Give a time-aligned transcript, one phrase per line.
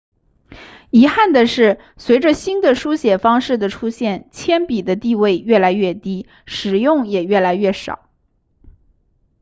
[0.89, 8.09] 遗憾的是随着新的书写方式的出现铅笔的地位越来越低使用也越来越少